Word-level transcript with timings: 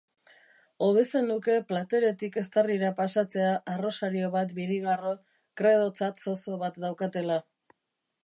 Hobe 0.83 1.01
zenuke 1.17 1.57
plateretik 1.71 2.39
eztarrira 2.43 2.89
pasatzea 3.01 3.51
arrosario 3.73 4.31
bat 4.37 4.57
birigarro, 4.61 5.13
Kredotzat 5.63 6.25
zozo 6.29 6.57
bat 6.65 6.81
daukatela. 6.87 7.37